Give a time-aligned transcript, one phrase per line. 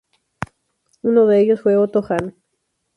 [1.03, 2.35] Uno de ellos fue Otto Hahn.